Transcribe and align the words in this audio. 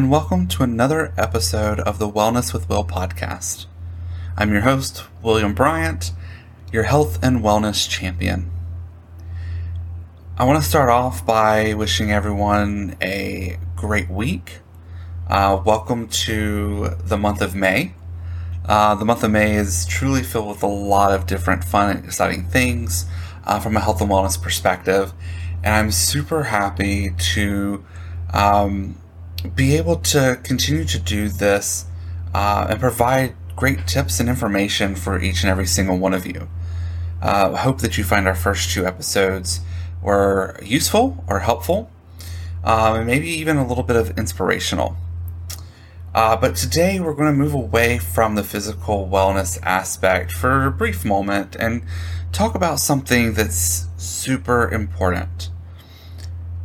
and 0.00 0.10
welcome 0.10 0.48
to 0.48 0.62
another 0.62 1.12
episode 1.18 1.78
of 1.80 1.98
the 1.98 2.08
Wellness 2.08 2.54
with 2.54 2.66
Will 2.70 2.84
podcast. 2.84 3.66
I'm 4.34 4.50
your 4.50 4.62
host, 4.62 5.04
William 5.22 5.52
Bryant, 5.52 6.12
your 6.72 6.84
health 6.84 7.22
and 7.22 7.42
wellness 7.42 7.86
champion. 7.86 8.50
I 10.38 10.44
want 10.44 10.58
to 10.58 10.66
start 10.66 10.88
off 10.88 11.26
by 11.26 11.74
wishing 11.74 12.10
everyone 12.10 12.96
a 13.02 13.58
great 13.76 14.08
week. 14.08 14.60
Uh, 15.28 15.60
welcome 15.66 16.08
to 16.08 16.96
the 17.04 17.18
month 17.18 17.42
of 17.42 17.54
May. 17.54 17.92
Uh, 18.64 18.94
the 18.94 19.04
month 19.04 19.22
of 19.22 19.30
May 19.30 19.54
is 19.54 19.84
truly 19.84 20.22
filled 20.22 20.48
with 20.48 20.62
a 20.62 20.66
lot 20.66 21.12
of 21.12 21.26
different 21.26 21.62
fun 21.62 21.94
and 21.94 22.06
exciting 22.06 22.46
things 22.46 23.04
uh, 23.44 23.60
from 23.60 23.76
a 23.76 23.80
health 23.80 24.00
and 24.00 24.10
wellness 24.10 24.40
perspective. 24.40 25.12
And 25.62 25.74
I'm 25.74 25.90
super 25.92 26.44
happy 26.44 27.10
to 27.34 27.84
um, 28.32 28.96
be 29.48 29.76
able 29.76 29.96
to 29.96 30.38
continue 30.42 30.84
to 30.84 30.98
do 30.98 31.28
this 31.28 31.86
uh, 32.34 32.66
and 32.70 32.80
provide 32.80 33.34
great 33.56 33.86
tips 33.86 34.20
and 34.20 34.28
information 34.28 34.94
for 34.94 35.20
each 35.20 35.42
and 35.42 35.50
every 35.50 35.66
single 35.66 35.98
one 35.98 36.14
of 36.14 36.26
you. 36.26 36.48
Uh, 37.20 37.54
hope 37.56 37.80
that 37.80 37.98
you 37.98 38.04
find 38.04 38.26
our 38.26 38.34
first 38.34 38.70
two 38.70 38.86
episodes 38.86 39.60
were 40.02 40.58
useful 40.62 41.22
or 41.28 41.40
helpful, 41.40 41.90
um, 42.64 42.96
and 42.96 43.06
maybe 43.06 43.28
even 43.28 43.56
a 43.56 43.66
little 43.66 43.84
bit 43.84 43.96
of 43.96 44.18
inspirational. 44.18 44.96
Uh, 46.14 46.36
but 46.36 46.56
today 46.56 46.98
we're 46.98 47.14
going 47.14 47.32
to 47.32 47.38
move 47.38 47.54
away 47.54 47.98
from 47.98 48.34
the 48.34 48.42
physical 48.42 49.08
wellness 49.08 49.60
aspect 49.62 50.32
for 50.32 50.64
a 50.64 50.70
brief 50.70 51.04
moment 51.04 51.54
and 51.56 51.82
talk 52.32 52.54
about 52.54 52.80
something 52.80 53.34
that's 53.34 53.86
super 53.96 54.68
important. 54.70 55.50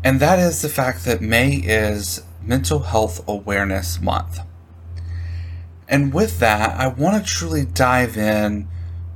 And 0.04 0.20
that 0.20 0.40
is 0.40 0.62
the 0.62 0.70
fact 0.70 1.06
that 1.06 1.22
May 1.22 1.56
is 1.56 2.24
Mental 2.46 2.80
Health 2.80 3.28
Awareness 3.28 4.00
Month. 4.00 4.40
And 5.90 6.14
with 6.14 6.40
that, 6.40 6.80
I 6.80 6.88
want 6.88 7.24
to 7.24 7.32
truly 7.32 7.66
dive 7.66 8.18
in 8.18 8.68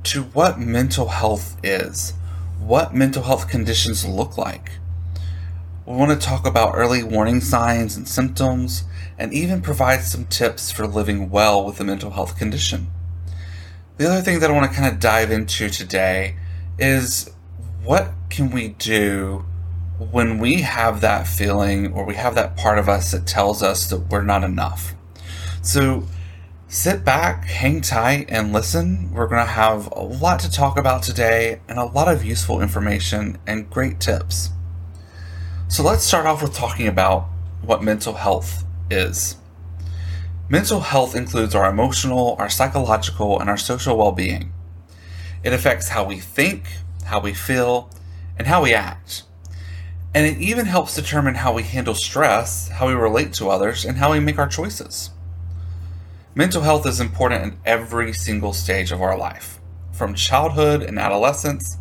to 0.04 0.24
what 0.24 0.58
mental 0.58 1.08
health 1.08 1.56
is, 1.62 2.14
what 2.58 2.92
mental 2.92 3.22
health 3.22 3.48
conditions 3.48 4.04
look 4.04 4.36
like. 4.36 4.72
We 5.86 5.94
want 5.94 6.10
to 6.10 6.26
talk 6.26 6.44
about 6.44 6.74
early 6.74 7.04
warning 7.04 7.40
signs 7.40 7.96
and 7.96 8.08
symptoms, 8.08 8.84
and 9.16 9.32
even 9.32 9.60
provide 9.60 10.00
some 10.00 10.24
tips 10.24 10.70
for 10.70 10.86
living 10.86 11.30
well 11.30 11.64
with 11.64 11.78
a 11.80 11.84
mental 11.84 12.10
health 12.10 12.36
condition. 12.36 12.88
The 13.96 14.10
other 14.10 14.22
thing 14.22 14.40
that 14.40 14.50
I 14.50 14.54
want 14.54 14.70
to 14.70 14.76
kind 14.76 14.92
of 14.92 14.98
dive 14.98 15.30
into 15.30 15.68
today 15.68 16.36
is 16.78 17.30
what 17.84 18.12
can 18.28 18.50
we 18.50 18.68
do 18.68 19.44
when 20.00 20.38
we 20.38 20.62
have 20.62 21.02
that 21.02 21.26
feeling 21.26 21.92
or 21.92 22.06
we 22.06 22.14
have 22.14 22.34
that 22.34 22.56
part 22.56 22.78
of 22.78 22.88
us 22.88 23.10
that 23.10 23.26
tells 23.26 23.62
us 23.62 23.86
that 23.90 23.98
we're 24.10 24.22
not 24.22 24.42
enough. 24.42 24.94
So 25.60 26.04
sit 26.68 27.04
back, 27.04 27.44
hang 27.44 27.82
tight, 27.82 28.26
and 28.30 28.50
listen. 28.50 29.12
We're 29.12 29.28
going 29.28 29.44
to 29.44 29.52
have 29.52 29.92
a 29.92 30.00
lot 30.00 30.40
to 30.40 30.50
talk 30.50 30.78
about 30.78 31.02
today 31.02 31.60
and 31.68 31.78
a 31.78 31.84
lot 31.84 32.08
of 32.08 32.24
useful 32.24 32.62
information 32.62 33.36
and 33.46 33.68
great 33.68 34.00
tips. 34.00 34.48
So 35.68 35.82
let's 35.82 36.02
start 36.02 36.24
off 36.24 36.42
with 36.42 36.54
talking 36.54 36.88
about 36.88 37.28
what 37.60 37.82
mental 37.82 38.14
health 38.14 38.64
is. 38.90 39.36
Mental 40.48 40.80
health 40.80 41.14
includes 41.14 41.54
our 41.54 41.70
emotional, 41.70 42.36
our 42.38 42.48
psychological, 42.48 43.38
and 43.38 43.50
our 43.50 43.58
social 43.58 43.98
well 43.98 44.12
being. 44.12 44.52
It 45.44 45.52
affects 45.52 45.90
how 45.90 46.04
we 46.04 46.18
think, 46.18 46.64
how 47.04 47.20
we 47.20 47.34
feel, 47.34 47.90
and 48.38 48.46
how 48.46 48.62
we 48.62 48.72
act. 48.72 49.24
And 50.12 50.26
it 50.26 50.38
even 50.38 50.66
helps 50.66 50.96
determine 50.96 51.36
how 51.36 51.52
we 51.52 51.62
handle 51.62 51.94
stress, 51.94 52.68
how 52.68 52.88
we 52.88 52.94
relate 52.94 53.32
to 53.34 53.48
others, 53.48 53.84
and 53.84 53.98
how 53.98 54.10
we 54.12 54.20
make 54.20 54.38
our 54.38 54.48
choices. 54.48 55.10
Mental 56.34 56.62
health 56.62 56.86
is 56.86 57.00
important 57.00 57.44
in 57.44 57.58
every 57.64 58.12
single 58.12 58.52
stage 58.52 58.90
of 58.90 59.00
our 59.00 59.16
life, 59.16 59.60
from 59.92 60.14
childhood 60.14 60.82
and 60.82 60.98
adolescence 60.98 61.76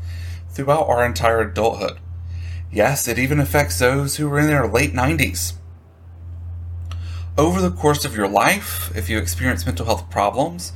throughout 0.49 0.87
our 0.87 1.05
entire 1.05 1.41
adulthood. 1.41 1.99
Yes, 2.71 3.07
it 3.07 3.17
even 3.17 3.39
affects 3.39 3.79
those 3.79 4.17
who 4.17 4.31
are 4.31 4.39
in 4.39 4.47
their 4.47 4.67
late 4.67 4.93
90s. 4.93 5.53
Over 7.35 7.61
the 7.61 7.71
course 7.71 8.05
of 8.05 8.15
your 8.15 8.27
life, 8.27 8.91
if 8.95 9.09
you 9.09 9.17
experience 9.17 9.65
mental 9.65 9.85
health 9.85 10.09
problems, 10.09 10.73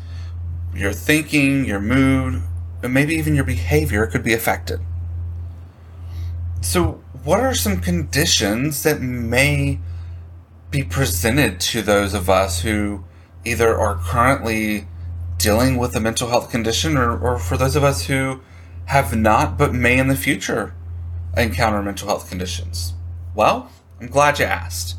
your 0.74 0.94
thinking, 0.94 1.66
your 1.66 1.80
mood, 1.80 2.42
and 2.82 2.94
maybe 2.94 3.14
even 3.16 3.36
your 3.36 3.44
behavior 3.44 4.08
could 4.08 4.24
be 4.24 4.34
affected. 4.34 4.80
So, 6.64 7.04
what 7.26 7.42
are 7.42 7.54
some 7.54 7.82
conditions 7.82 8.84
that 8.84 9.02
may 9.02 9.80
be 10.72 10.82
presented 10.82 11.60
to 11.60 11.82
those 11.82 12.14
of 12.14 12.30
us 12.30 12.62
who 12.62 13.04
either 13.44 13.78
are 13.78 13.98
currently 13.98 14.88
dealing 15.38 15.76
with 15.76 15.94
a 15.94 16.00
mental 16.00 16.30
health 16.30 16.50
condition 16.50 16.96
or, 16.96 17.20
or 17.20 17.38
for 17.38 17.58
those 17.58 17.76
of 17.76 17.84
us 17.84 18.06
who 18.06 18.40
have 18.86 19.14
not 19.14 19.58
but 19.58 19.74
may 19.74 19.98
in 19.98 20.08
the 20.08 20.16
future 20.16 20.74
encounter 21.36 21.84
mental 21.84 22.08
health 22.08 22.30
conditions? 22.30 22.94
Well, 23.36 23.70
I'm 24.00 24.08
glad 24.08 24.40
you 24.40 24.46
asked. 24.46 24.96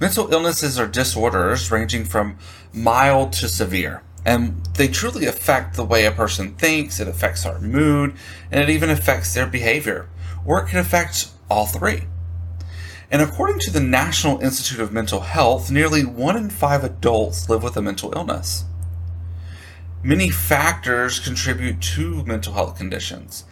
Mental 0.00 0.32
illnesses 0.32 0.80
are 0.80 0.88
disorders 0.88 1.70
ranging 1.70 2.04
from 2.04 2.38
mild 2.72 3.32
to 3.34 3.48
severe, 3.48 4.02
and 4.26 4.66
they 4.74 4.88
truly 4.88 5.26
affect 5.26 5.76
the 5.76 5.84
way 5.84 6.06
a 6.06 6.10
person 6.10 6.56
thinks, 6.56 6.98
it 6.98 7.06
affects 7.06 7.46
our 7.46 7.60
mood, 7.60 8.16
and 8.50 8.60
it 8.60 8.68
even 8.68 8.90
affects 8.90 9.32
their 9.32 9.46
behavior, 9.46 10.08
or 10.44 10.62
it 10.62 10.68
can 10.68 10.78
affect 10.78 11.28
all 11.50 11.66
three. 11.66 12.04
And 13.10 13.22
according 13.22 13.60
to 13.60 13.70
the 13.70 13.80
National 13.80 14.40
Institute 14.40 14.80
of 14.80 14.92
Mental 14.92 15.20
Health, 15.20 15.70
nearly 15.70 16.04
one 16.04 16.36
in 16.36 16.50
five 16.50 16.82
adults 16.82 17.48
live 17.48 17.62
with 17.62 17.76
a 17.76 17.82
mental 17.82 18.12
illness. 18.16 18.64
Many 20.02 20.30
factors 20.30 21.18
contribute 21.18 21.80
to 21.80 22.24
mental 22.24 22.54
health 22.54 22.76
conditions. 22.76 23.44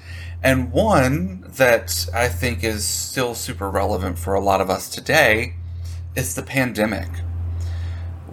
And 0.42 0.72
one 0.72 1.44
that 1.48 2.08
I 2.12 2.28
think 2.28 2.64
is 2.64 2.84
still 2.84 3.34
super 3.34 3.70
relevant 3.70 4.18
for 4.18 4.34
a 4.34 4.40
lot 4.40 4.60
of 4.60 4.68
us 4.68 4.88
today 4.88 5.54
is 6.16 6.34
the 6.34 6.42
pandemic. 6.42 7.08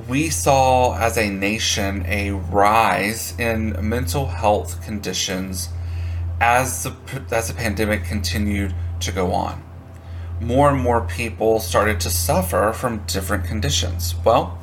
We 0.07 0.29
saw 0.29 0.97
as 0.97 1.17
a 1.17 1.29
nation 1.29 2.05
a 2.07 2.31
rise 2.31 3.37
in 3.37 3.77
mental 3.87 4.27
health 4.27 4.83
conditions 4.83 5.69
as 6.41 6.83
the, 6.83 6.95
as 7.31 7.47
the 7.47 7.53
pandemic 7.53 8.03
continued 8.03 8.73
to 9.01 9.11
go 9.11 9.33
on. 9.33 9.63
More 10.41 10.69
and 10.69 10.81
more 10.81 11.01
people 11.01 11.59
started 11.59 11.99
to 12.01 12.09
suffer 12.09 12.71
from 12.73 13.03
different 13.05 13.45
conditions. 13.45 14.15
Well, 14.23 14.57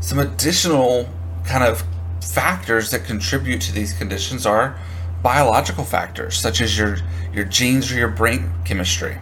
some 0.00 0.18
additional 0.18 1.08
kind 1.44 1.62
of 1.62 1.84
factors 2.20 2.90
that 2.90 3.04
contribute 3.04 3.60
to 3.62 3.72
these 3.72 3.92
conditions 3.92 4.46
are 4.46 4.78
biological 5.22 5.84
factors, 5.84 6.36
such 6.36 6.60
as 6.60 6.76
your, 6.76 6.96
your 7.32 7.44
genes 7.44 7.92
or 7.92 7.94
your 7.94 8.08
brain 8.08 8.52
chemistry. 8.64 9.18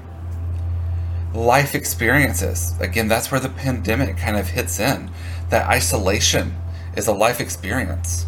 Life 1.35 1.75
experiences. 1.75 2.75
Again, 2.81 3.09
that's 3.09 3.31
where 3.31 3.41
the 3.41 3.51
pandemic 3.51 4.17
kind 4.17 4.37
of 4.37 4.49
hits 4.49 4.81
in. 4.81 5.11
That 5.51 5.69
isolation 5.69 6.55
is 6.97 7.07
a 7.07 7.13
life 7.13 7.41
experience. 7.41 8.27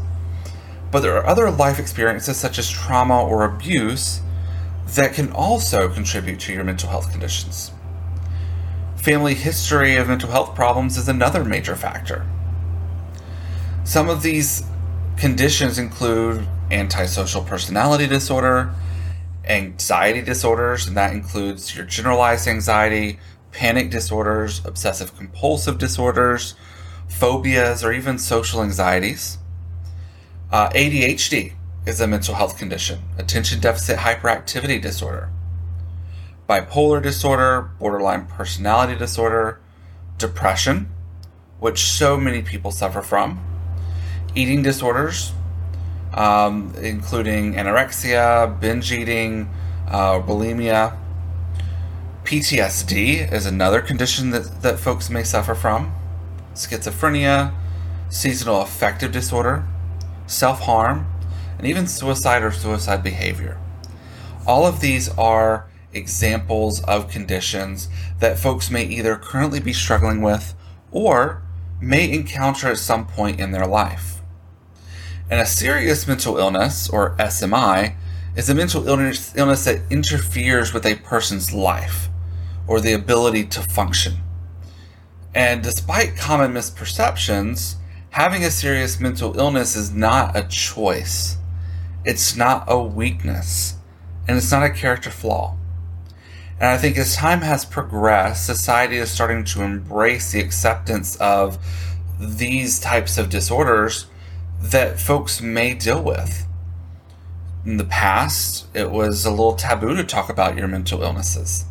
But 0.92 1.00
there 1.00 1.16
are 1.16 1.26
other 1.26 1.50
life 1.50 1.78
experiences, 1.78 2.36
such 2.36 2.58
as 2.58 2.70
trauma 2.70 3.24
or 3.24 3.44
abuse, 3.44 4.20
that 4.94 5.14
can 5.14 5.32
also 5.32 5.88
contribute 5.88 6.38
to 6.40 6.52
your 6.52 6.64
mental 6.64 6.90
health 6.90 7.10
conditions. 7.10 7.72
Family 8.96 9.34
history 9.34 9.96
of 9.96 10.08
mental 10.08 10.30
health 10.30 10.54
problems 10.54 10.98
is 10.98 11.08
another 11.08 11.44
major 11.44 11.74
factor. 11.74 12.26
Some 13.84 14.10
of 14.10 14.22
these 14.22 14.64
conditions 15.16 15.78
include 15.78 16.46
antisocial 16.70 17.42
personality 17.42 18.06
disorder, 18.06 18.74
anxiety 19.44 20.20
disorders, 20.20 20.86
and 20.86 20.96
that 20.96 21.12
includes 21.12 21.74
your 21.74 21.86
generalized 21.86 22.46
anxiety, 22.46 23.18
panic 23.50 23.90
disorders, 23.90 24.64
obsessive 24.64 25.16
compulsive 25.16 25.78
disorders, 25.78 26.54
phobias, 27.08 27.82
or 27.82 27.92
even 27.92 28.18
social 28.18 28.62
anxieties. 28.62 29.38
Uh, 30.52 30.68
ADHD, 30.70 31.54
is 31.86 32.00
a 32.00 32.06
mental 32.06 32.34
health 32.34 32.58
condition, 32.58 33.00
attention 33.18 33.58
deficit 33.58 33.98
hyperactivity 33.98 34.80
disorder, 34.80 35.30
bipolar 36.48 37.02
disorder, 37.02 37.70
borderline 37.78 38.26
personality 38.26 38.94
disorder, 38.94 39.60
depression, 40.18 40.88
which 41.58 41.80
so 41.80 42.16
many 42.16 42.42
people 42.42 42.70
suffer 42.70 43.02
from, 43.02 43.42
eating 44.34 44.62
disorders, 44.62 45.32
um, 46.14 46.72
including 46.80 47.54
anorexia, 47.54 48.60
binge 48.60 48.92
eating, 48.92 49.48
uh, 49.88 50.20
bulimia. 50.20 50.96
PTSD 52.24 53.32
is 53.32 53.46
another 53.46 53.80
condition 53.80 54.30
that, 54.30 54.62
that 54.62 54.78
folks 54.78 55.10
may 55.10 55.24
suffer 55.24 55.54
from, 55.54 55.92
schizophrenia, 56.54 57.52
seasonal 58.08 58.60
affective 58.60 59.10
disorder, 59.10 59.66
self 60.26 60.60
harm, 60.60 61.06
and 61.58 61.66
even 61.66 61.86
suicide 61.86 62.42
or 62.42 62.50
suicide 62.50 63.02
behavior. 63.02 63.58
All 64.46 64.66
of 64.66 64.80
these 64.80 65.08
are 65.16 65.68
examples 65.92 66.82
of 66.84 67.08
conditions 67.08 67.88
that 68.18 68.38
folks 68.38 68.70
may 68.70 68.84
either 68.84 69.16
currently 69.16 69.60
be 69.60 69.72
struggling 69.72 70.22
with 70.22 70.54
or 70.90 71.42
may 71.80 72.10
encounter 72.10 72.68
at 72.68 72.78
some 72.78 73.06
point 73.06 73.40
in 73.40 73.50
their 73.50 73.66
life. 73.66 74.20
And 75.30 75.40
a 75.40 75.46
serious 75.46 76.06
mental 76.06 76.36
illness, 76.36 76.88
or 76.88 77.16
SMI, 77.16 77.94
is 78.36 78.48
a 78.48 78.54
mental 78.54 78.86
illness, 78.86 79.34
illness 79.36 79.64
that 79.64 79.80
interferes 79.90 80.72
with 80.72 80.86
a 80.86 80.96
person's 80.96 81.52
life 81.52 82.08
or 82.66 82.80
the 82.80 82.92
ability 82.92 83.44
to 83.46 83.60
function. 83.60 84.14
And 85.34 85.62
despite 85.62 86.16
common 86.16 86.52
misperceptions, 86.52 87.76
having 88.12 88.44
a 88.44 88.50
serious 88.50 89.00
mental 89.00 89.38
illness 89.38 89.74
is 89.74 89.92
not 89.92 90.36
a 90.36 90.46
choice. 90.46 91.38
It's 92.04 92.36
not 92.36 92.64
a 92.68 92.78
weakness. 92.78 93.76
And 94.28 94.36
it's 94.36 94.52
not 94.52 94.62
a 94.62 94.70
character 94.70 95.10
flaw. 95.10 95.56
And 96.60 96.68
I 96.68 96.76
think 96.76 96.96
as 96.98 97.16
time 97.16 97.40
has 97.40 97.64
progressed, 97.64 98.46
society 98.46 98.98
is 98.98 99.10
starting 99.10 99.44
to 99.44 99.62
embrace 99.62 100.30
the 100.30 100.40
acceptance 100.40 101.16
of 101.16 101.58
these 102.20 102.78
types 102.78 103.16
of 103.16 103.30
disorders 103.30 104.06
that 104.60 105.00
folks 105.00 105.40
may 105.40 105.74
deal 105.74 106.02
with. 106.02 106.46
In 107.64 107.78
the 107.78 107.84
past, 107.84 108.66
it 108.74 108.90
was 108.90 109.24
a 109.24 109.30
little 109.30 109.54
taboo 109.54 109.96
to 109.96 110.04
talk 110.04 110.28
about 110.28 110.56
your 110.56 110.68
mental 110.68 111.02
illnesses. 111.02 111.64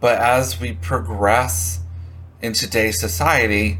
But 0.00 0.18
as 0.20 0.60
we 0.60 0.74
progress 0.74 1.80
in 2.42 2.52
today's 2.52 3.00
society, 3.00 3.78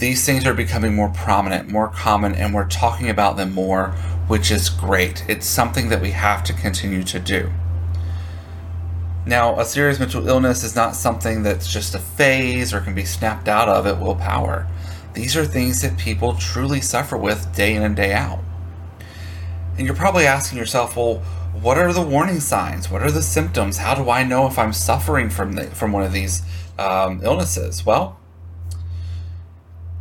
these 0.00 0.24
things 0.24 0.46
are 0.46 0.54
becoming 0.54 0.94
more 0.94 1.10
prominent, 1.10 1.68
more 1.68 1.88
common, 1.88 2.34
and 2.34 2.54
we're 2.54 2.68
talking 2.68 3.10
about 3.10 3.36
them 3.36 3.52
more, 3.52 3.88
which 4.28 4.50
is 4.50 4.70
great. 4.70 5.24
It's 5.28 5.46
something 5.46 5.90
that 5.90 6.00
we 6.00 6.10
have 6.12 6.42
to 6.44 6.54
continue 6.54 7.04
to 7.04 7.20
do. 7.20 7.50
Now, 9.26 9.60
a 9.60 9.64
serious 9.66 10.00
mental 10.00 10.26
illness 10.26 10.64
is 10.64 10.74
not 10.74 10.96
something 10.96 11.42
that's 11.42 11.70
just 11.70 11.94
a 11.94 11.98
phase 11.98 12.72
or 12.72 12.80
can 12.80 12.94
be 12.94 13.04
snapped 13.04 13.46
out 13.46 13.68
of 13.68 13.86
at 13.86 14.00
willpower. 14.00 14.66
These 15.12 15.36
are 15.36 15.44
things 15.44 15.82
that 15.82 15.98
people 15.98 16.34
truly 16.34 16.80
suffer 16.80 17.18
with 17.18 17.54
day 17.54 17.74
in 17.74 17.82
and 17.82 17.94
day 17.94 18.14
out. 18.14 18.40
And 19.76 19.86
you're 19.86 19.96
probably 19.96 20.26
asking 20.26 20.58
yourself, 20.58 20.96
well, 20.96 21.16
what 21.60 21.76
are 21.76 21.92
the 21.92 22.00
warning 22.00 22.40
signs? 22.40 22.90
What 22.90 23.02
are 23.02 23.10
the 23.10 23.22
symptoms? 23.22 23.76
How 23.76 23.94
do 23.94 24.08
I 24.08 24.24
know 24.24 24.46
if 24.46 24.58
I'm 24.58 24.72
suffering 24.72 25.28
from 25.28 25.52
the, 25.52 25.64
from 25.64 25.92
one 25.92 26.04
of 26.04 26.12
these 26.12 26.42
um, 26.78 27.20
illnesses? 27.22 27.84
Well, 27.84 28.19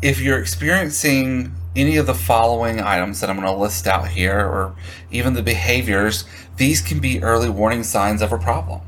if 0.02 0.22
you're 0.22 0.40
experiencing 0.40 1.54
any 1.76 1.98
of 1.98 2.06
the 2.06 2.14
following 2.14 2.80
items 2.80 3.20
that 3.20 3.30
I'm 3.30 3.36
going 3.36 3.48
to 3.48 3.54
list 3.54 3.86
out 3.86 4.08
here, 4.08 4.40
or 4.40 4.76
even 5.12 5.34
the 5.34 5.44
behaviors, 5.44 6.26
these 6.58 6.82
can 6.82 7.00
be 7.00 7.22
early 7.22 7.50
warning 7.50 7.84
signs 7.84 8.22
of 8.22 8.32
a 8.32 8.38
problem. 8.38 8.82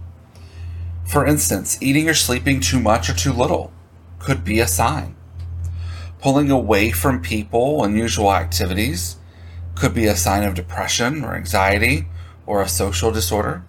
For 1.06 1.26
instance, 1.26 1.78
eating 1.82 2.08
or 2.08 2.14
sleeping 2.14 2.62
too 2.62 2.80
much 2.80 3.10
or 3.10 3.14
too 3.14 3.34
little 3.34 3.74
could 4.20 4.46
be 4.46 4.60
a 4.60 4.68
sign. 4.68 5.16
Pulling 6.22 6.50
away 6.50 6.92
from 6.92 7.22
people, 7.22 7.84
unusual 7.84 8.32
activities, 8.32 9.18
could 9.76 9.94
be 9.94 10.06
a 10.06 10.16
sign 10.16 10.44
of 10.44 10.54
depression 10.54 11.26
or 11.26 11.36
anxiety 11.36 12.06
or 12.46 12.62
a 12.62 12.70
social 12.70 13.12
disorder. 13.12 13.64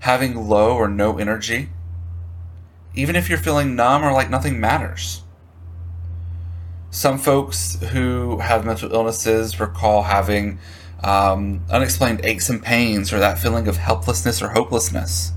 Having 0.00 0.48
low 0.48 0.76
or 0.76 0.88
no 0.88 1.18
energy, 1.18 1.70
even 2.94 3.16
if 3.16 3.28
you're 3.28 3.38
feeling 3.38 3.74
numb 3.74 4.04
or 4.04 4.12
like 4.12 4.30
nothing 4.30 4.60
matters. 4.60 5.22
Some 6.92 7.18
folks 7.18 7.80
who 7.92 8.38
have 8.38 8.66
mental 8.66 8.92
illnesses 8.92 9.60
recall 9.60 10.02
having 10.02 10.58
um, 11.04 11.62
unexplained 11.70 12.20
aches 12.24 12.50
and 12.50 12.60
pains 12.60 13.12
or 13.12 13.20
that 13.20 13.38
feeling 13.38 13.68
of 13.68 13.76
helplessness 13.76 14.42
or 14.42 14.48
hopelessness. 14.48 15.30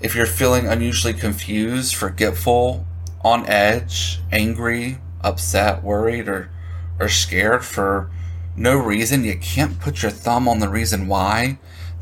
If 0.00 0.14
you're 0.14 0.24
feeling 0.24 0.66
unusually 0.66 1.12
confused, 1.12 1.94
forgetful, 1.94 2.86
on 3.22 3.44
edge, 3.46 4.20
angry, 4.32 4.98
upset, 5.20 5.82
worried, 5.82 6.28
or, 6.28 6.50
or 6.98 7.10
scared 7.10 7.62
for 7.62 8.10
no 8.56 8.78
reason, 8.78 9.24
you 9.24 9.36
can't 9.36 9.78
put 9.80 10.02
your 10.02 10.10
thumb 10.10 10.48
on 10.48 10.60
the 10.60 10.68
reason 10.70 11.08
why, 11.08 11.58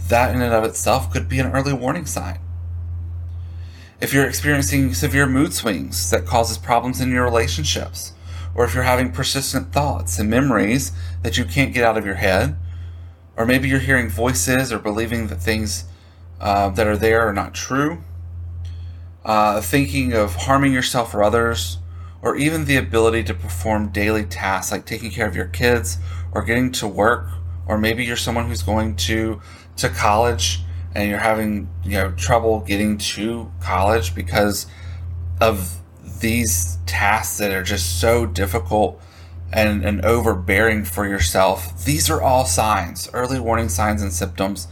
that 0.09 0.32
in 0.32 0.41
and 0.41 0.55
of 0.55 0.62
itself 0.62 1.12
could 1.12 1.29
be 1.29 1.41
an 1.41 1.50
early 1.50 1.73
warning 1.73 2.06
sign. 2.06 2.38
If 4.00 4.15
you're 4.15 4.27
experiencing 4.27 4.94
severe 4.94 5.27
mood 5.27 5.53
swings 5.53 6.11
that 6.11 6.27
causes 6.27 6.59
problems 6.59 7.00
in 7.00 7.11
your 7.11 7.25
relationships, 7.25 8.15
or 8.55 8.64
if 8.64 8.75
you're 8.75 8.85
having 8.85 9.12
persistent 9.12 9.73
thoughts 9.73 10.19
and 10.19 10.29
memories 10.29 10.93
that 11.23 11.38
you 11.38 11.44
can't 11.44 11.73
get 11.73 11.85
out 11.85 11.97
of 11.97 12.05
your 12.05 12.17
head, 12.17 12.56
or 13.37 13.47
maybe 13.47 13.69
you're 13.69 13.79
hearing 13.79 14.08
voices 14.08 14.73
or 14.73 14.79
believing 14.79 15.29
that 15.29 15.37
things 15.37 15.85
uh, 16.41 16.69
that 16.70 16.87
are 16.87 16.97
there 16.97 17.23
are 17.23 17.32
not 17.32 17.55
true, 17.55 18.02
uh, 19.25 19.61
thinking 19.61 20.12
of 20.12 20.35
harming 20.35 20.73
yourself 20.73 21.14
or 21.14 21.23
others, 21.23 21.79
or 22.23 22.37
even 22.37 22.64
the 22.64 22.76
ability 22.76 23.23
to 23.25 23.35
perform 23.35 23.88
daily 23.88 24.25
tasks 24.25 24.73
like 24.73 24.85
taking 24.85 25.11
care 25.11 25.26
of 25.26 25.35
your 25.35 25.46
kids 25.46 25.99
or 26.32 26.43
getting 26.43 26.70
to 26.73 26.87
work, 26.87 27.29
or 27.67 27.79
maybe 27.79 28.05
you're 28.05 28.17
someone 28.17 28.46
who's 28.46 28.62
going 28.62 28.96
to 28.96 29.41
to 29.76 29.88
college 29.88 30.61
and 30.94 31.08
you're 31.08 31.19
having 31.19 31.69
you 31.85 31.93
know 31.93 32.11
trouble 32.12 32.61
getting 32.61 32.99
to 32.99 33.50
college 33.61 34.14
because 34.14 34.67
of 35.41 35.80
these 36.20 36.78
tasks 36.87 37.38
that 37.38 37.52
are 37.52 37.62
just 37.62 38.00
so 38.00 38.26
difficult 38.26 39.00
and, 39.52 39.84
and 39.84 40.05
overbearing 40.05 40.84
for 40.84 41.06
yourself. 41.06 41.84
These 41.84 42.08
are 42.08 42.22
all 42.22 42.44
signs, 42.44 43.08
early 43.12 43.40
warning 43.40 43.69
signs 43.69 44.02
and 44.02 44.12
symptoms 44.12 44.69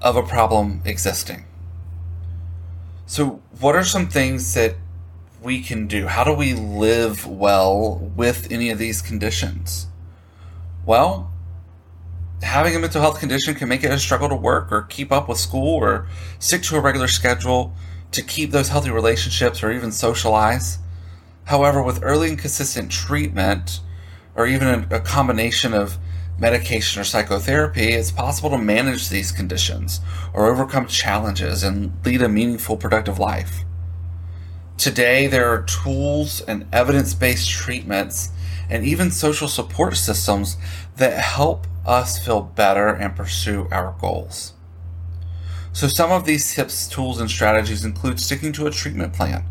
of 0.00 0.16
a 0.16 0.22
problem 0.22 0.80
existing. 0.84 1.44
So, 3.06 3.40
what 3.60 3.74
are 3.74 3.84
some 3.84 4.08
things 4.08 4.54
that 4.54 4.76
we 5.42 5.62
can 5.62 5.86
do? 5.86 6.06
How 6.06 6.24
do 6.24 6.32
we 6.32 6.54
live 6.54 7.26
well 7.26 7.96
with 8.16 8.50
any 8.50 8.70
of 8.70 8.78
these 8.78 9.00
conditions? 9.00 9.86
Well, 10.84 11.30
having 12.42 12.76
a 12.76 12.78
mental 12.78 13.00
health 13.00 13.18
condition 13.18 13.54
can 13.54 13.68
make 13.68 13.82
it 13.82 13.90
a 13.90 13.98
struggle 13.98 14.28
to 14.28 14.36
work 14.36 14.70
or 14.70 14.82
keep 14.82 15.10
up 15.10 15.28
with 15.28 15.38
school 15.38 15.76
or 15.76 16.06
stick 16.38 16.62
to 16.62 16.76
a 16.76 16.80
regular 16.80 17.08
schedule 17.08 17.74
to 18.12 18.22
keep 18.22 18.50
those 18.50 18.68
healthy 18.68 18.90
relationships 18.90 19.62
or 19.62 19.70
even 19.70 19.92
socialize. 19.92 20.78
However, 21.44 21.82
with 21.82 22.02
early 22.02 22.28
and 22.28 22.38
consistent 22.38 22.90
treatment, 22.90 23.80
or 24.34 24.46
even 24.46 24.86
a, 24.90 25.00
combination 25.00 25.74
of 25.74 25.98
medication 26.38 27.00
or 27.00 27.04
psychotherapy, 27.04 27.88
it's 27.88 28.12
possible 28.12 28.50
to 28.50 28.58
manage 28.58 29.08
these 29.08 29.32
conditions 29.32 30.00
or 30.32 30.46
overcome 30.46 30.86
challenges 30.86 31.64
and 31.64 31.92
lead 32.04 32.22
a 32.22 32.28
meaningful, 32.28 32.76
productive 32.76 33.18
life. 33.18 33.64
Today, 34.76 35.26
there 35.26 35.48
are 35.52 35.62
tools 35.62 36.40
and 36.42 36.66
evidence 36.72 37.14
based 37.14 37.50
treatments 37.50 38.30
and 38.70 38.84
even 38.84 39.10
social 39.10 39.48
support 39.48 39.96
systems 39.96 40.56
that 40.96 41.18
help 41.18 41.66
us 41.84 42.24
feel 42.24 42.42
better 42.42 42.88
and 42.88 43.16
pursue 43.16 43.66
our 43.72 43.96
goals. 44.00 44.52
So, 45.78 45.86
some 45.86 46.10
of 46.10 46.24
these 46.24 46.52
tips, 46.52 46.88
tools, 46.88 47.20
and 47.20 47.30
strategies 47.30 47.84
include 47.84 48.18
sticking 48.18 48.50
to 48.54 48.66
a 48.66 48.70
treatment 48.72 49.12
plan. 49.12 49.44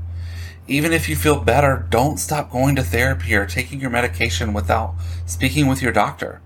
Even 0.67 0.91
if 0.91 1.07
you 1.07 1.15
feel 1.15 1.39
better, 1.39 1.87
don't 1.89 2.17
stop 2.17 2.51
going 2.51 2.75
to 2.75 2.83
therapy 2.83 3.33
or 3.33 3.45
taking 3.45 3.79
your 3.79 3.89
medication 3.89 4.51
without 4.51 4.95
speaking 5.25 5.67
with 5.67 5.81
your 5.81 5.93
doctor. 5.93 6.41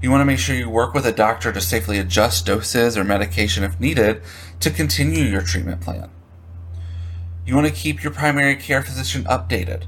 You 0.00 0.12
want 0.12 0.20
to 0.20 0.24
make 0.24 0.38
sure 0.38 0.54
you 0.54 0.70
work 0.70 0.94
with 0.94 1.06
a 1.06 1.10
doctor 1.10 1.50
to 1.50 1.60
safely 1.60 1.98
adjust 1.98 2.46
doses 2.46 2.96
or 2.96 3.02
medication 3.02 3.64
if 3.64 3.80
needed 3.80 4.22
to 4.60 4.70
continue 4.70 5.24
your 5.24 5.42
treatment 5.42 5.80
plan. 5.80 6.08
You 7.44 7.56
want 7.56 7.66
to 7.66 7.74
keep 7.74 8.04
your 8.04 8.12
primary 8.12 8.54
care 8.54 8.82
physician 8.82 9.24
updated. 9.24 9.86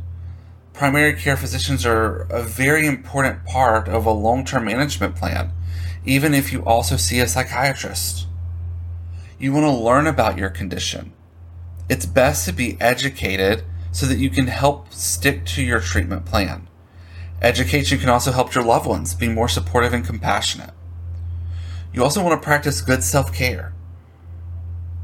Primary 0.72 1.14
care 1.14 1.36
physicians 1.36 1.86
are 1.86 2.22
a 2.22 2.42
very 2.42 2.88
important 2.88 3.44
part 3.44 3.88
of 3.88 4.04
a 4.04 4.10
long 4.10 4.44
term 4.44 4.64
management 4.64 5.14
plan, 5.14 5.52
even 6.04 6.34
if 6.34 6.52
you 6.52 6.64
also 6.64 6.96
see 6.96 7.20
a 7.20 7.28
psychiatrist. 7.28 8.26
You 9.38 9.52
want 9.52 9.66
to 9.66 9.70
learn 9.70 10.06
about 10.06 10.38
your 10.38 10.48
condition. 10.48 11.12
It's 11.90 12.06
best 12.06 12.46
to 12.46 12.52
be 12.52 12.78
educated 12.80 13.64
so 13.92 14.06
that 14.06 14.16
you 14.18 14.30
can 14.30 14.46
help 14.46 14.92
stick 14.94 15.44
to 15.46 15.62
your 15.62 15.80
treatment 15.80 16.24
plan. 16.24 16.68
Education 17.42 17.98
can 17.98 18.08
also 18.08 18.32
help 18.32 18.54
your 18.54 18.64
loved 18.64 18.86
ones 18.86 19.14
be 19.14 19.28
more 19.28 19.48
supportive 19.48 19.92
and 19.92 20.06
compassionate. 20.06 20.72
You 21.92 22.02
also 22.02 22.22
want 22.24 22.40
to 22.40 22.44
practice 22.44 22.80
good 22.80 23.04
self 23.04 23.32
care. 23.32 23.74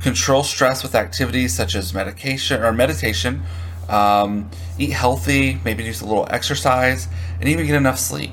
Control 0.00 0.42
stress 0.42 0.82
with 0.82 0.94
activities 0.94 1.54
such 1.54 1.74
as 1.74 1.92
medication 1.92 2.62
or 2.62 2.72
meditation. 2.72 3.42
Um, 3.88 4.50
eat 4.78 4.92
healthy, 4.92 5.60
maybe 5.62 5.84
do 5.84 5.90
a 5.90 6.06
little 6.06 6.26
exercise, 6.30 7.06
and 7.38 7.48
even 7.50 7.66
get 7.66 7.74
enough 7.74 7.98
sleep. 7.98 8.32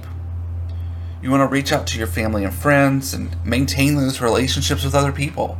You 1.22 1.30
want 1.30 1.42
to 1.42 1.54
reach 1.54 1.74
out 1.74 1.86
to 1.88 1.98
your 1.98 2.08
family 2.08 2.46
and 2.46 2.54
friends 2.54 3.14
and 3.14 3.36
maintain 3.46 3.96
those 3.96 4.22
relationships 4.22 4.86
with 4.86 4.96
other 4.96 5.12
people. 5.12 5.58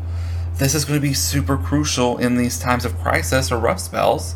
This 0.60 0.76
is 0.76 0.84
going 0.84 1.00
to 1.00 1.08
be 1.08 1.14
super 1.14 1.56
crucial 1.56 2.18
in 2.18 2.36
these 2.36 2.60
times 2.60 2.84
of 2.84 3.00
crisis 3.00 3.50
or 3.50 3.58
rough 3.58 3.80
spells 3.80 4.36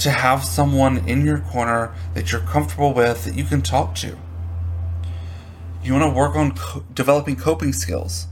to 0.00 0.10
have 0.10 0.44
someone 0.44 0.98
in 1.08 1.24
your 1.24 1.38
corner 1.38 1.94
that 2.14 2.32
you're 2.32 2.40
comfortable 2.40 2.92
with 2.92 3.24
that 3.24 3.36
you 3.36 3.44
can 3.44 3.62
talk 3.62 3.94
to. 3.96 4.18
You 5.84 5.92
want 5.92 6.02
to 6.02 6.18
work 6.18 6.34
on 6.34 6.56
co- 6.56 6.84
developing 6.92 7.36
coping 7.36 7.72
skills. 7.72 8.26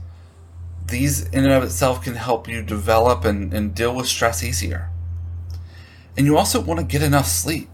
These, 0.87 1.29
in 1.29 1.45
and 1.45 1.53
of 1.53 1.63
itself, 1.63 2.03
can 2.03 2.15
help 2.15 2.49
you 2.49 2.61
develop 2.61 3.23
and, 3.23 3.53
and 3.53 3.73
deal 3.73 3.95
with 3.95 4.07
stress 4.07 4.43
easier. 4.43 4.89
And 6.17 6.25
you 6.25 6.37
also 6.37 6.59
want 6.59 6.81
to 6.81 6.85
get 6.85 7.01
enough 7.01 7.27
sleep. 7.27 7.69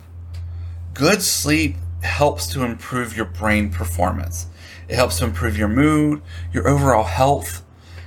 Good 0.94 1.24
sleep 1.24 1.78
helps 2.04 2.46
to 2.54 2.64
improve 2.64 3.18
your 3.18 3.26
brain 3.26 3.72
performance. 3.72 4.46
It 4.88 4.98
helps 4.98 5.18
to 5.18 5.26
improve 5.26 5.58
your 5.58 5.68
mood, 5.68 6.22
your 6.54 6.68
overall 6.68 7.06
health. 7.06 7.64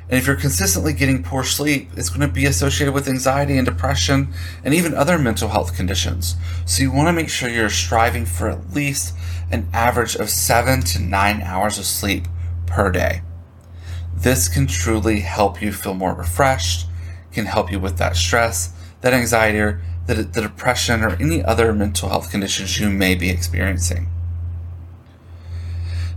And 0.08 0.18
if 0.18 0.26
you're 0.26 0.36
consistently 0.36 0.92
getting 0.92 1.22
poor 1.22 1.44
sleep, 1.44 1.90
it's 1.96 2.10
going 2.10 2.20
to 2.20 2.32
be 2.32 2.44
associated 2.44 2.92
with 2.92 3.08
anxiety 3.08 3.56
and 3.56 3.66
depression 3.66 4.32
and 4.62 4.74
even 4.74 4.94
other 4.94 5.18
mental 5.18 5.48
health 5.48 5.74
conditions. 5.74 6.36
So 6.66 6.82
you 6.82 6.92
want 6.92 7.08
to 7.08 7.12
make 7.12 7.30
sure 7.30 7.48
you're 7.48 7.70
striving 7.70 8.26
for 8.26 8.50
at 8.50 8.74
least 8.74 9.14
an 9.50 9.68
average 9.72 10.14
of 10.14 10.28
seven 10.28 10.82
to 10.82 11.00
nine 11.00 11.40
hours 11.40 11.78
of 11.78 11.86
sleep 11.86 12.28
per 12.66 12.90
day. 12.90 13.22
This 14.14 14.48
can 14.48 14.66
truly 14.66 15.20
help 15.20 15.62
you 15.62 15.72
feel 15.72 15.94
more 15.94 16.14
refreshed, 16.14 16.86
can 17.32 17.46
help 17.46 17.72
you 17.72 17.80
with 17.80 17.96
that 17.98 18.16
stress, 18.16 18.72
that 19.00 19.12
anxiety, 19.12 19.58
or 19.58 19.82
the, 20.06 20.14
the 20.14 20.42
depression, 20.42 21.02
or 21.02 21.16
any 21.20 21.42
other 21.42 21.72
mental 21.72 22.08
health 22.10 22.30
conditions 22.30 22.78
you 22.78 22.90
may 22.90 23.14
be 23.14 23.30
experiencing. 23.30 24.08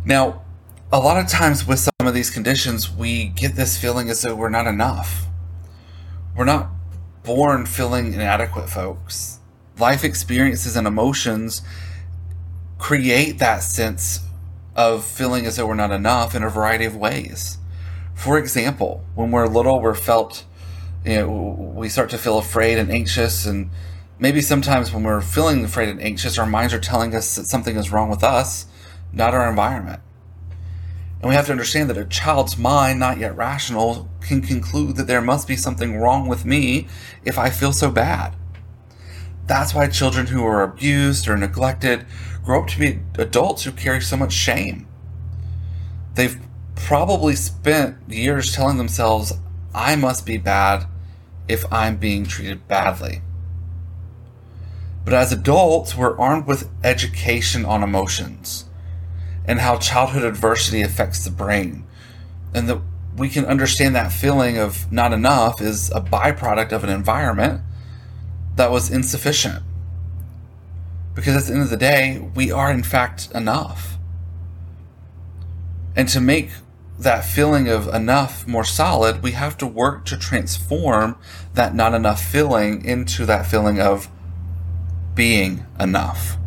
Now, 0.05 0.41
a 0.91 0.99
lot 0.99 1.17
of 1.17 1.27
times 1.27 1.67
with 1.67 1.79
some 1.79 2.07
of 2.07 2.13
these 2.13 2.29
conditions, 2.29 2.89
we 2.89 3.25
get 3.25 3.55
this 3.55 3.77
feeling 3.77 4.09
as 4.09 4.21
though 4.21 4.35
we're 4.35 4.49
not 4.49 4.67
enough. 4.67 5.25
We're 6.35 6.45
not 6.45 6.69
born 7.23 7.65
feeling 7.65 8.13
inadequate, 8.13 8.69
folks. 8.69 9.39
Life 9.77 10.05
experiences 10.05 10.77
and 10.77 10.87
emotions 10.87 11.61
create 12.77 13.39
that 13.39 13.63
sense 13.63 14.21
of 14.77 15.03
feeling 15.03 15.45
as 15.45 15.57
though 15.57 15.67
we're 15.67 15.75
not 15.75 15.91
enough 15.91 16.33
in 16.33 16.43
a 16.43 16.49
variety 16.49 16.85
of 16.85 16.95
ways. 16.95 17.57
For 18.15 18.37
example, 18.37 19.03
when 19.13 19.31
we're 19.31 19.47
little, 19.47 19.81
we're 19.81 19.93
felt, 19.93 20.45
you 21.03 21.17
know, 21.17 21.73
we 21.75 21.89
start 21.89 22.09
to 22.11 22.17
feel 22.17 22.37
afraid 22.37 22.77
and 22.77 22.89
anxious, 22.89 23.45
and 23.45 23.71
maybe 24.19 24.41
sometimes 24.41 24.93
when 24.93 25.03
we're 25.03 25.21
feeling 25.21 25.65
afraid 25.65 25.89
and 25.89 26.01
anxious, 26.01 26.37
our 26.37 26.45
minds 26.45 26.73
are 26.73 26.79
telling 26.79 27.13
us 27.13 27.35
that 27.35 27.45
something 27.45 27.75
is 27.75 27.91
wrong 27.91 28.09
with 28.09 28.23
us, 28.23 28.67
not 29.11 29.33
our 29.33 29.49
environment. 29.49 30.01
And 31.19 31.29
we 31.29 31.35
have 31.35 31.47
to 31.47 31.51
understand 31.51 31.89
that 31.89 31.97
a 31.97 32.05
child's 32.05 32.57
mind, 32.57 32.99
not 32.99 33.17
yet 33.17 33.35
rational, 33.35 34.07
can 34.21 34.41
conclude 34.41 34.97
that 34.97 35.07
there 35.07 35.21
must 35.21 35.47
be 35.47 35.55
something 35.55 35.97
wrong 35.97 36.27
with 36.27 36.45
me 36.45 36.87
if 37.25 37.39
I 37.39 37.49
feel 37.49 37.73
so 37.73 37.89
bad. 37.89 38.35
That's 39.47 39.73
why 39.73 39.87
children 39.87 40.27
who 40.27 40.45
are 40.45 40.61
abused 40.61 41.27
or 41.27 41.37
neglected 41.37 42.05
grow 42.43 42.61
up 42.61 42.67
to 42.69 42.79
be 42.79 42.99
adults 43.17 43.63
who 43.63 43.71
carry 43.71 44.01
so 44.01 44.17
much 44.17 44.33
shame. 44.33 44.87
They've 46.13 46.39
probably 46.75 47.35
spent 47.35 47.97
years 48.07 48.53
telling 48.53 48.77
themselves, 48.77 49.33
I 49.73 49.95
must 49.95 50.25
be 50.25 50.37
bad 50.37 50.85
if 51.47 51.71
I'm 51.71 51.97
being 51.97 52.25
treated 52.25 52.67
badly. 52.67 53.21
But 55.03 55.13
as 55.13 55.31
adults, 55.31 55.95
we're 55.95 56.17
armed 56.17 56.45
with 56.45 56.69
education 56.83 57.65
on 57.65 57.81
emotions 57.81 58.66
and 59.47 59.59
how 59.59 59.77
childhood 59.77 60.23
adversity 60.23 60.81
affects 60.81 61.23
the 61.23 61.31
brain. 61.31 61.85
And 62.53 62.67
that 62.69 62.81
we 63.15 63.29
can 63.29 63.45
understand 63.45 63.95
that 63.95 64.11
feeling 64.11 64.57
of 64.57 64.91
not 64.91 65.13
enough 65.13 65.61
is 65.61 65.89
a 65.91 66.01
byproduct 66.01 66.71
of 66.71 66.83
an 66.83 66.89
environment 66.89 67.61
that 68.55 68.71
was 68.71 68.91
insufficient. 68.91 69.63
Because 71.15 71.35
at 71.35 71.47
the 71.47 71.53
end 71.53 71.63
of 71.63 71.69
the 71.69 71.77
day, 71.77 72.29
we 72.35 72.51
are 72.51 72.71
in 72.71 72.83
fact 72.83 73.29
enough. 73.33 73.97
And 75.95 76.07
to 76.09 76.21
make 76.21 76.51
that 76.99 77.25
feeling 77.25 77.67
of 77.67 77.87
enough 77.87 78.47
more 78.47 78.63
solid, 78.63 79.23
we 79.23 79.31
have 79.31 79.57
to 79.57 79.67
work 79.67 80.05
to 80.05 80.17
transform 80.17 81.17
that 81.53 81.73
not 81.73 81.93
enough 81.93 82.23
feeling 82.23 82.83
into 82.85 83.25
that 83.25 83.47
feeling 83.47 83.79
of 83.79 84.09
being 85.15 85.65
enough. 85.79 86.37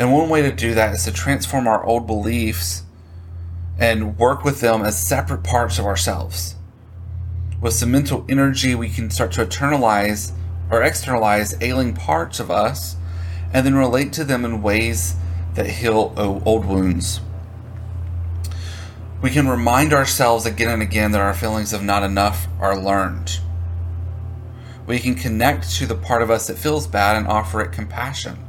And 0.00 0.14
one 0.14 0.30
way 0.30 0.40
to 0.40 0.50
do 0.50 0.72
that 0.72 0.94
is 0.94 1.04
to 1.04 1.12
transform 1.12 1.68
our 1.68 1.84
old 1.84 2.06
beliefs 2.06 2.84
and 3.78 4.16
work 4.16 4.44
with 4.44 4.62
them 4.62 4.80
as 4.80 4.98
separate 4.98 5.44
parts 5.44 5.78
of 5.78 5.84
ourselves. 5.84 6.54
With 7.60 7.74
some 7.74 7.90
mental 7.90 8.24
energy, 8.26 8.74
we 8.74 8.88
can 8.88 9.10
start 9.10 9.30
to 9.32 9.44
internalize 9.44 10.32
or 10.70 10.82
externalize 10.82 11.54
ailing 11.60 11.92
parts 11.92 12.40
of 12.40 12.50
us 12.50 12.96
and 13.52 13.66
then 13.66 13.74
relate 13.74 14.14
to 14.14 14.24
them 14.24 14.46
in 14.46 14.62
ways 14.62 15.16
that 15.52 15.66
heal 15.66 16.14
old 16.16 16.64
wounds. 16.64 17.20
We 19.20 19.28
can 19.28 19.48
remind 19.48 19.92
ourselves 19.92 20.46
again 20.46 20.70
and 20.70 20.80
again 20.80 21.12
that 21.12 21.20
our 21.20 21.34
feelings 21.34 21.74
of 21.74 21.82
not 21.82 22.02
enough 22.02 22.48
are 22.58 22.78
learned. 22.80 23.38
We 24.86 24.98
can 24.98 25.14
connect 25.14 25.70
to 25.72 25.86
the 25.86 25.94
part 25.94 26.22
of 26.22 26.30
us 26.30 26.46
that 26.46 26.56
feels 26.56 26.86
bad 26.86 27.18
and 27.18 27.28
offer 27.28 27.60
it 27.60 27.70
compassion 27.70 28.46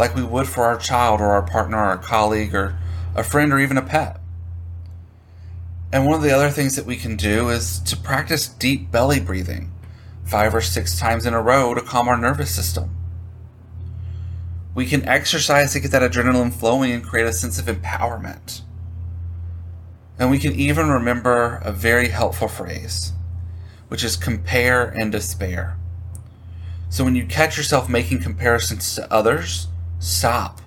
like 0.00 0.16
we 0.16 0.24
would 0.24 0.48
for 0.48 0.64
our 0.64 0.78
child 0.78 1.20
or 1.20 1.28
our 1.28 1.42
partner 1.42 1.78
or 1.78 1.92
a 1.92 1.98
colleague 1.98 2.54
or 2.54 2.76
a 3.14 3.22
friend 3.22 3.52
or 3.52 3.60
even 3.60 3.76
a 3.76 3.82
pet. 3.82 4.20
And 5.92 6.06
one 6.06 6.14
of 6.14 6.22
the 6.22 6.32
other 6.32 6.50
things 6.50 6.74
that 6.76 6.86
we 6.86 6.96
can 6.96 7.16
do 7.16 7.50
is 7.50 7.78
to 7.80 7.96
practice 7.96 8.48
deep 8.48 8.90
belly 8.90 9.20
breathing 9.20 9.72
five 10.24 10.54
or 10.54 10.60
six 10.60 10.98
times 10.98 11.26
in 11.26 11.34
a 11.34 11.42
row 11.42 11.74
to 11.74 11.80
calm 11.80 12.08
our 12.08 12.16
nervous 12.16 12.54
system. 12.54 12.96
We 14.74 14.86
can 14.86 15.06
exercise 15.06 15.72
to 15.72 15.80
get 15.80 15.90
that 15.90 16.08
adrenaline 16.08 16.52
flowing 16.52 16.92
and 16.92 17.04
create 17.04 17.26
a 17.26 17.32
sense 17.32 17.58
of 17.58 17.66
empowerment. 17.66 18.62
And 20.18 20.30
we 20.30 20.38
can 20.38 20.52
even 20.54 20.88
remember 20.88 21.60
a 21.64 21.72
very 21.72 22.08
helpful 22.08 22.46
phrase, 22.46 23.12
which 23.88 24.04
is 24.04 24.16
compare 24.16 24.84
and 24.84 25.10
despair. 25.10 25.76
So 26.88 27.04
when 27.04 27.16
you 27.16 27.26
catch 27.26 27.56
yourself 27.56 27.88
making 27.88 28.20
comparisons 28.20 28.94
to 28.94 29.12
others, 29.12 29.66
Stop. 30.00 30.62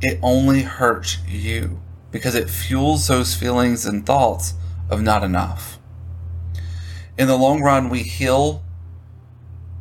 It 0.00 0.20
only 0.22 0.62
hurts 0.62 1.18
you 1.26 1.82
because 2.12 2.36
it 2.36 2.48
fuels 2.48 3.08
those 3.08 3.34
feelings 3.34 3.84
and 3.84 4.06
thoughts 4.06 4.54
of 4.88 5.02
not 5.02 5.24
enough. 5.24 5.78
In 7.18 7.26
the 7.26 7.36
long 7.36 7.62
run, 7.62 7.88
we 7.88 8.04
heal 8.04 8.62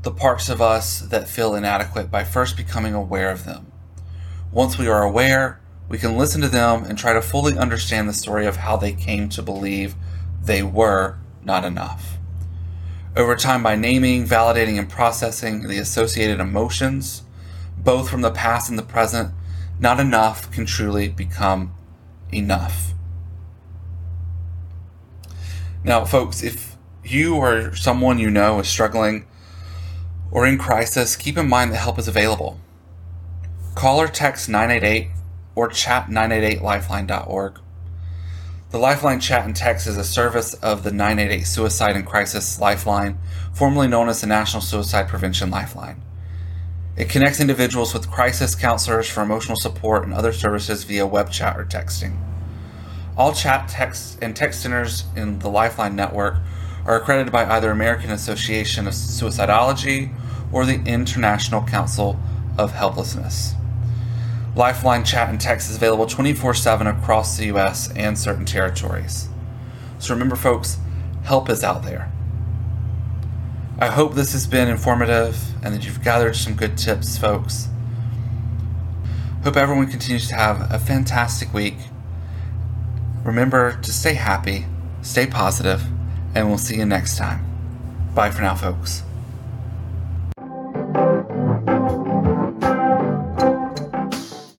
the 0.02 0.12
parts 0.12 0.50
of 0.50 0.60
us 0.60 1.02
that 1.02 1.30
feel 1.30 1.54
inadequate 1.54 2.10
by 2.10 2.24
first 2.24 2.58
becoming 2.58 2.96
aware 2.96 3.30
of 3.30 3.46
them. 3.46 3.72
Once 4.52 4.78
we 4.78 4.88
are 4.88 5.04
aware, 5.04 5.62
we 5.88 6.00
can 6.00 6.18
listen 6.18 6.42
to 6.42 6.48
them 6.48 6.86
and 6.86 6.98
try 6.98 7.14
to 7.14 7.22
fully 7.22 7.56
understand 7.56 8.10
the 8.10 8.14
story 8.14 8.48
of 8.48 8.58
how 8.58 8.76
they 8.76 8.94
came 8.94 9.30
to 9.30 9.44
believe 9.44 9.94
they 10.42 10.64
were 10.64 11.20
not 11.44 11.64
enough. 11.64 12.18
Over 13.16 13.36
time, 13.36 13.62
by 13.62 13.76
naming, 13.76 14.26
validating, 14.26 14.80
and 14.80 14.90
processing 14.90 15.68
the 15.68 15.78
associated 15.78 16.40
emotions, 16.40 17.22
both 17.78 18.10
from 18.10 18.22
the 18.22 18.32
past 18.32 18.70
and 18.70 18.78
the 18.78 18.84
present, 18.84 19.34
not 19.80 20.00
enough 20.00 20.52
can 20.52 20.66
truly 20.66 21.10
become 21.10 21.74
enough. 22.32 22.94
Now, 25.84 26.06
folks, 26.06 26.42
if 26.42 26.78
you 27.04 27.36
or 27.36 27.76
someone 27.76 28.18
you 28.18 28.30
know 28.30 28.60
is 28.60 28.68
struggling 28.68 29.26
or 30.32 30.48
in 30.48 30.58
crisis, 30.58 31.16
keep 31.16 31.38
in 31.38 31.50
mind 31.50 31.72
that 31.72 31.78
help 31.78 32.00
is 32.00 32.08
available. 32.08 32.60
Call 33.76 34.00
or 34.00 34.08
text 34.08 34.48
988 34.48 35.10
or 35.56 35.68
chat 35.68 36.08
988lifeline.org. 36.08 37.60
The 38.70 38.80
Lifeline 38.80 39.20
chat 39.20 39.46
and 39.46 39.56
text 39.56 39.86
is 39.86 39.98
a 39.98 40.04
service 40.04 40.56
of 40.56 40.84
the 40.84 40.92
988 40.92 41.46
Suicide 41.46 41.96
and 41.96 42.06
Crisis 42.06 42.60
Lifeline, 42.60 43.20
formerly 43.54 43.88
known 43.88 44.10
as 44.10 44.22
the 44.22 44.28
National 44.28 44.62
Suicide 44.62 45.08
Prevention 45.08 45.52
Lifeline. 45.52 46.02
It 46.96 47.10
connects 47.10 47.40
individuals 47.40 47.92
with 47.94 48.12
crisis 48.12 48.54
counselors 48.54 49.10
for 49.10 49.24
emotional 49.24 49.58
support 49.58 50.04
and 50.04 50.14
other 50.14 50.32
services 50.32 50.84
via 50.84 51.08
web 51.08 51.32
chat 51.32 51.58
or 51.58 51.66
texting. 51.66 52.18
All 53.18 53.34
chat, 53.34 53.68
text, 53.68 54.20
and 54.22 54.36
text 54.36 54.62
centers 54.62 55.06
in 55.16 55.40
the 55.40 55.50
Lifeline 55.50 55.96
network 55.96 56.36
are 56.86 56.96
accredited 56.96 57.32
by 57.32 57.46
either 57.46 57.72
American 57.72 58.12
Association 58.12 58.88
of 58.88 58.94
Suicidology 58.94 60.14
or 60.52 60.66
the 60.66 60.84
International 60.86 61.64
Council 61.64 62.20
of 62.60 62.74
Helplines. 62.74 63.56
Lifeline 64.56 65.04
chat 65.04 65.30
and 65.30 65.42
text 65.42 65.72
is 65.72 65.78
available 65.78 66.06
24 66.06 66.54
7 66.54 66.86
across 66.86 67.38
the 67.38 67.46
U.S. 67.48 67.92
and 67.96 68.18
certain 68.20 68.46
territories. 68.46 69.30
So 69.98 70.14
remember, 70.14 70.36
folks, 70.36 70.78
help 71.24 71.50
is 71.50 71.64
out 71.64 71.82
there. 71.82 72.13
I 73.84 73.88
hope 73.88 74.14
this 74.14 74.32
has 74.32 74.48
been 74.48 74.70
informative 74.70 75.38
and 75.62 75.76
that 75.76 75.84
you've 75.84 76.02
gathered 76.02 76.38
some 76.38 76.54
good 76.54 76.78
tips, 76.78 77.18
folks. 77.18 77.68
Hope 79.44 79.58
everyone 79.58 79.88
continues 79.88 80.30
to 80.30 80.36
have 80.36 80.72
a 80.72 80.80
fantastic 80.80 81.54
week. 81.54 81.76
Remember 83.26 83.78
to 83.82 83.92
stay 83.92 84.14
happy, 84.14 84.68
stay 85.02 85.28
positive, 85.28 85.84
and 86.34 86.48
we'll 86.48 86.58
see 86.58 86.78
you 86.78 86.86
next 86.86 87.18
time. 87.18 87.46
Bye 88.16 88.32
for 88.32 88.42
now, 88.42 88.56
folks. 88.56 89.04